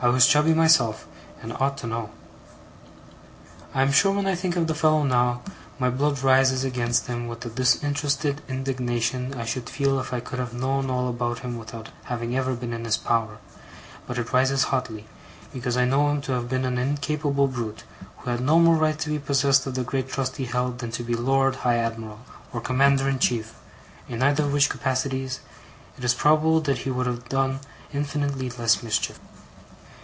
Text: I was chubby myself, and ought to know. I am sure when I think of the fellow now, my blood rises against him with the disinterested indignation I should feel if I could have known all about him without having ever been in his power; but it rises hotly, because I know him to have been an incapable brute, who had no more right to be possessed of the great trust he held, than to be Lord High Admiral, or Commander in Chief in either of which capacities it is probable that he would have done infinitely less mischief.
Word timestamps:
I 0.00 0.06
was 0.10 0.28
chubby 0.28 0.54
myself, 0.54 1.08
and 1.42 1.52
ought 1.54 1.76
to 1.78 1.88
know. 1.88 2.10
I 3.74 3.82
am 3.82 3.90
sure 3.90 4.12
when 4.12 4.28
I 4.28 4.36
think 4.36 4.54
of 4.54 4.68
the 4.68 4.74
fellow 4.76 5.02
now, 5.02 5.42
my 5.76 5.90
blood 5.90 6.22
rises 6.22 6.62
against 6.62 7.08
him 7.08 7.26
with 7.26 7.40
the 7.40 7.48
disinterested 7.50 8.40
indignation 8.48 9.34
I 9.34 9.44
should 9.44 9.68
feel 9.68 9.98
if 9.98 10.12
I 10.12 10.20
could 10.20 10.38
have 10.38 10.54
known 10.54 10.88
all 10.88 11.08
about 11.08 11.40
him 11.40 11.58
without 11.58 11.88
having 12.04 12.36
ever 12.36 12.54
been 12.54 12.72
in 12.72 12.84
his 12.84 12.96
power; 12.96 13.38
but 14.06 14.18
it 14.18 14.32
rises 14.32 14.62
hotly, 14.70 15.08
because 15.52 15.76
I 15.76 15.84
know 15.84 16.08
him 16.10 16.20
to 16.22 16.32
have 16.34 16.48
been 16.48 16.64
an 16.64 16.78
incapable 16.78 17.48
brute, 17.48 17.82
who 18.18 18.30
had 18.30 18.40
no 18.40 18.60
more 18.60 18.76
right 18.76 19.00
to 19.00 19.10
be 19.10 19.18
possessed 19.18 19.66
of 19.66 19.74
the 19.74 19.82
great 19.82 20.08
trust 20.08 20.36
he 20.36 20.44
held, 20.44 20.78
than 20.78 20.92
to 20.92 21.02
be 21.02 21.14
Lord 21.16 21.56
High 21.66 21.78
Admiral, 21.78 22.20
or 22.52 22.60
Commander 22.60 23.08
in 23.08 23.18
Chief 23.18 23.52
in 24.08 24.22
either 24.22 24.44
of 24.44 24.52
which 24.52 24.70
capacities 24.70 25.40
it 25.98 26.04
is 26.04 26.14
probable 26.14 26.60
that 26.60 26.78
he 26.78 26.90
would 26.92 27.06
have 27.06 27.28
done 27.28 27.58
infinitely 27.92 28.48
less 28.50 28.80
mischief. 28.80 29.18